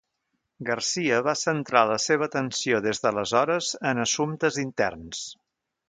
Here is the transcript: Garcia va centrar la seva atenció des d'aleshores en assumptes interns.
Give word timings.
Garcia 0.69 1.19
va 1.27 1.35
centrar 1.41 1.83
la 1.91 1.99
seva 2.07 2.29
atenció 2.31 2.81
des 2.87 3.05
d'aleshores 3.05 3.71
en 3.93 4.05
assumptes 4.09 4.63
interns. 4.69 5.23